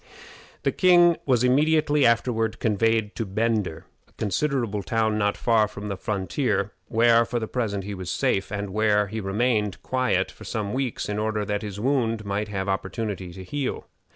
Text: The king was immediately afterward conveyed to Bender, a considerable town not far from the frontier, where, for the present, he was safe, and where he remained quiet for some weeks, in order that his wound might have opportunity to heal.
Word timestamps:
The 0.63 0.71
king 0.71 1.17
was 1.27 1.43
immediately 1.43 2.07
afterward 2.07 2.57
conveyed 2.59 3.13
to 3.15 3.23
Bender, 3.23 3.85
a 4.07 4.13
considerable 4.13 4.81
town 4.81 5.19
not 5.19 5.37
far 5.37 5.67
from 5.67 5.89
the 5.89 5.95
frontier, 5.95 6.71
where, 6.87 7.23
for 7.23 7.37
the 7.37 7.47
present, 7.47 7.83
he 7.83 7.93
was 7.93 8.09
safe, 8.09 8.51
and 8.51 8.71
where 8.71 9.05
he 9.09 9.21
remained 9.21 9.79
quiet 9.83 10.31
for 10.31 10.43
some 10.43 10.73
weeks, 10.73 11.07
in 11.07 11.19
order 11.19 11.45
that 11.45 11.61
his 11.61 11.79
wound 11.79 12.25
might 12.25 12.47
have 12.47 12.67
opportunity 12.67 13.31
to 13.31 13.43
heal. 13.43 13.85